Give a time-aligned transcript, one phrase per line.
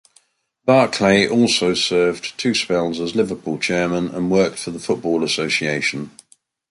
[0.65, 6.09] Barclay also served two spells as Liverpool chairman and worked for the Football Association.